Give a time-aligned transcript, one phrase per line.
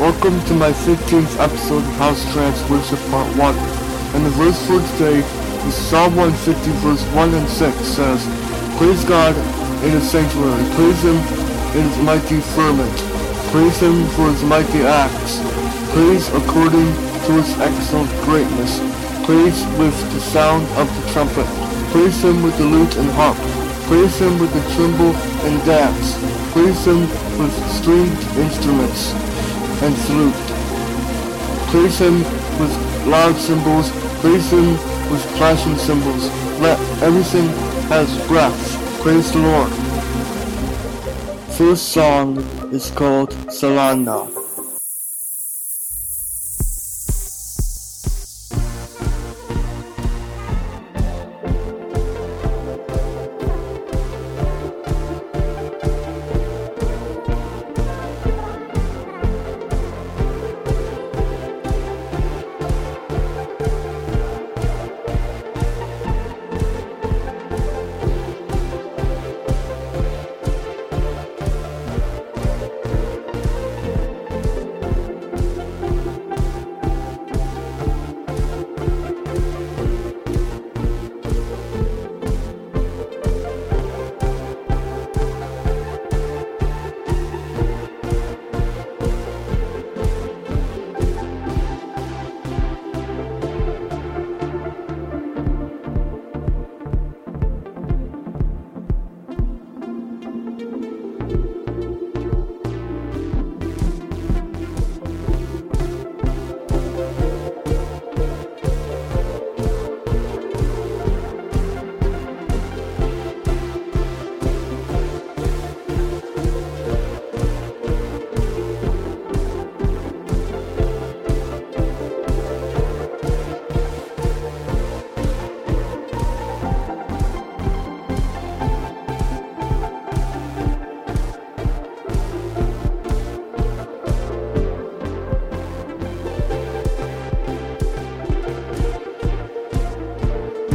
[0.00, 3.54] Welcome to my 15th episode of House Trance Worship Part 1.
[4.18, 8.26] And the verse for today is Psalm 150 verse 1 and 6 says,
[8.76, 9.38] Praise God
[9.86, 11.14] in his sanctuary, praise him
[11.78, 12.90] in his mighty firmament,
[13.54, 15.38] praise him for his mighty acts,
[15.94, 16.90] praise according
[17.30, 18.82] to his excellent greatness,
[19.22, 21.46] praise with the sound of the trumpet,
[21.94, 23.38] praise him with the lute and harp,
[23.86, 25.14] praise him with the cymbal
[25.46, 26.18] and dance,
[26.50, 27.06] praise him
[27.38, 29.14] with stringed instruments
[29.84, 30.34] and flute.
[31.70, 32.18] Praise him
[32.58, 32.72] with
[33.06, 34.70] loud cymbals, praise him
[35.10, 36.28] with clashing cymbals.
[36.60, 37.48] Let everything
[37.88, 38.58] has breath.
[39.02, 39.70] Praise the Lord.
[41.58, 42.38] First song
[42.72, 44.43] is called Salana.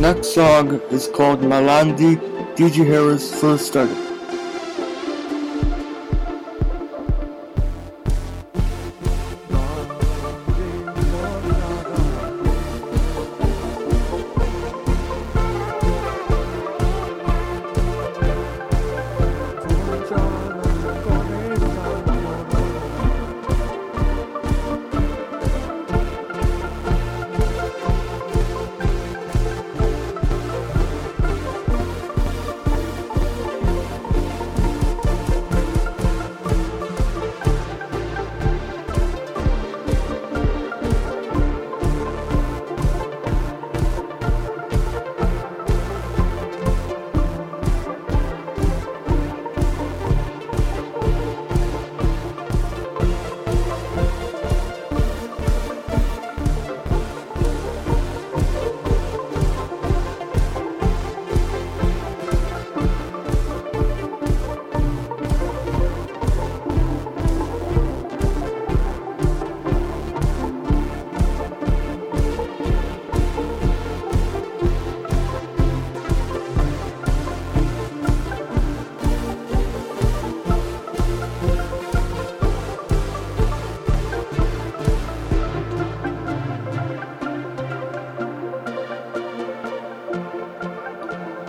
[0.09, 2.15] Next song is called Malandi,
[2.55, 4.08] DJ Harris first started.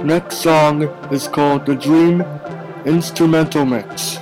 [0.04, 2.22] Next song is called The Dream
[2.86, 4.18] Instrumental Mix.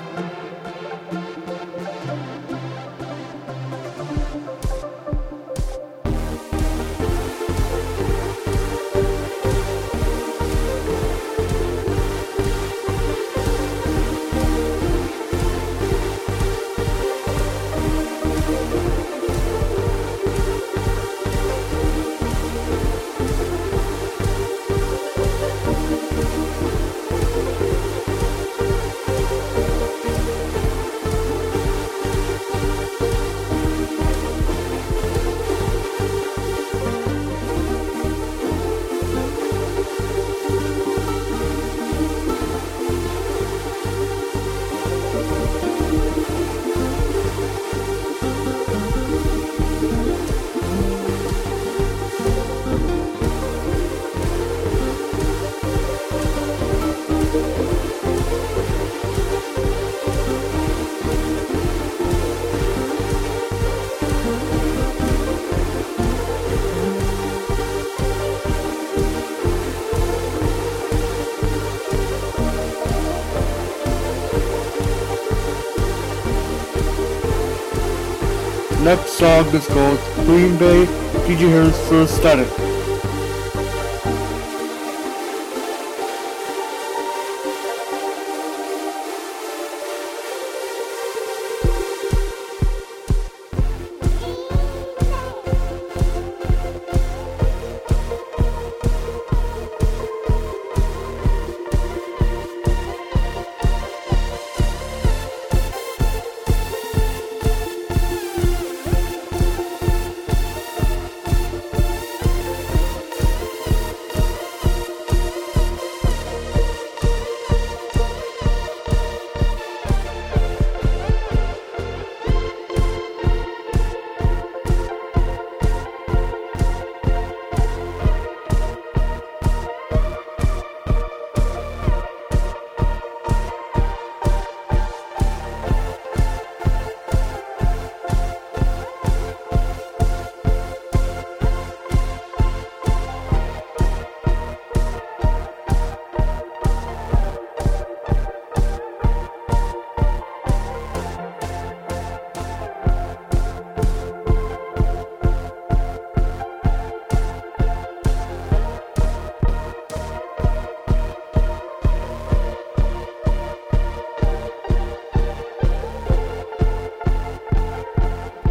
[78.89, 80.87] Next song is called Green Bay,
[81.27, 82.68] DJ Harris for Aesthetic.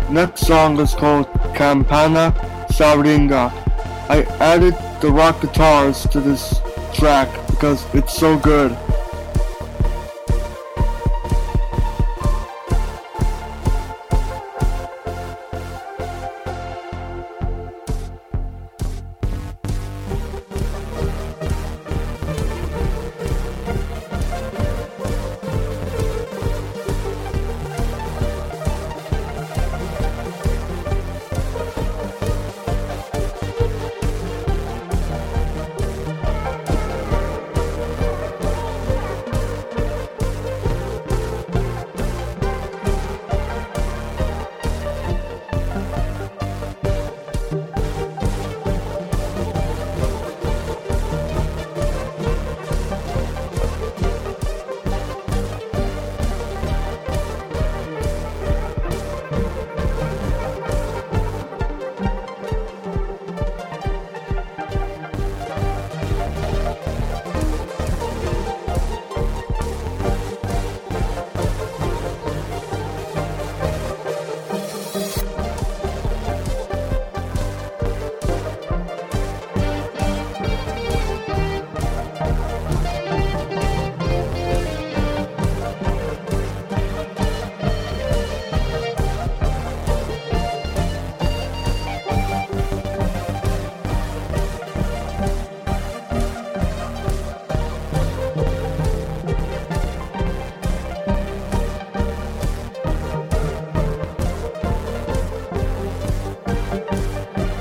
[0.10, 2.34] Next song is called Campana
[2.72, 3.52] Saringa.
[4.10, 6.62] I added the rock guitars to this
[6.94, 8.72] track because it's so good.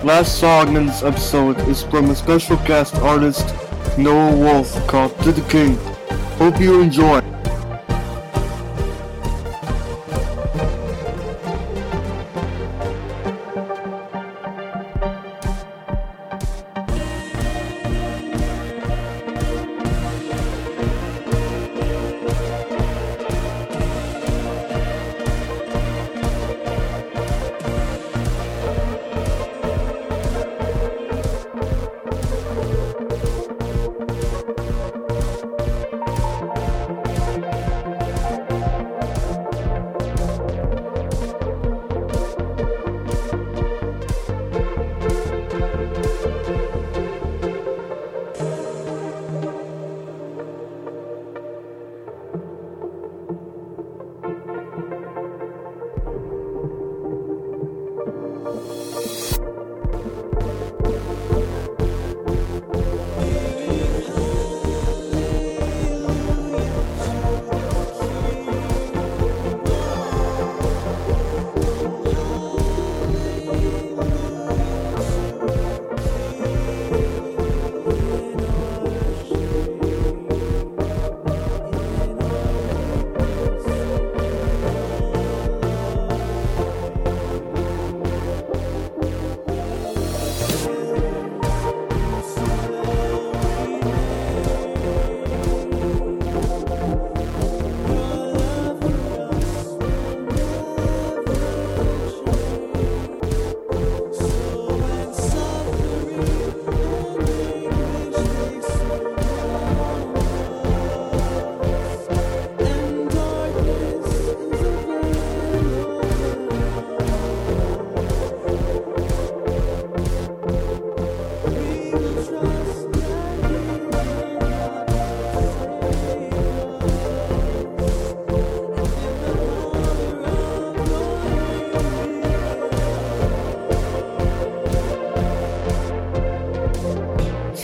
[0.07, 3.45] Last song in this episode is from a special guest artist,
[3.99, 5.77] Noah Wolf, called To the King.
[6.39, 7.36] Hope you enjoy.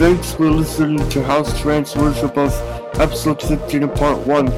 [0.02, 2.52] Thanks for listening to House Trance Worship of
[3.00, 4.48] episode 15 of part 1.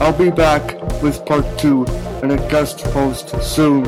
[0.00, 1.84] I'll be back with part 2
[2.22, 3.84] and a guest host soon.